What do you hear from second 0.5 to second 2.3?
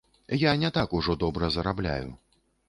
не так ужо добра зарабляю.